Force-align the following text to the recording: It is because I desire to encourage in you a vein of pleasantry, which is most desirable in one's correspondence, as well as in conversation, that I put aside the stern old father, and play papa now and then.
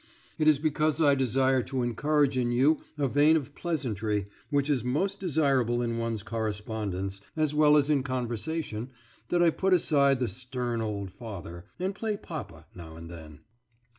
It 0.39 0.47
is 0.47 0.57
because 0.57 0.99
I 0.99 1.13
desire 1.13 1.61
to 1.61 1.83
encourage 1.83 2.35
in 2.35 2.51
you 2.51 2.81
a 2.97 3.07
vein 3.07 3.37
of 3.37 3.53
pleasantry, 3.53 4.25
which 4.49 4.67
is 4.67 4.83
most 4.83 5.19
desirable 5.19 5.83
in 5.83 5.99
one's 5.99 6.23
correspondence, 6.23 7.21
as 7.35 7.53
well 7.53 7.77
as 7.77 7.87
in 7.87 8.01
conversation, 8.01 8.89
that 9.29 9.43
I 9.43 9.51
put 9.51 9.75
aside 9.75 10.17
the 10.19 10.27
stern 10.27 10.81
old 10.81 11.11
father, 11.11 11.65
and 11.77 11.93
play 11.93 12.17
papa 12.17 12.65
now 12.73 12.95
and 12.97 13.11
then. 13.11 13.41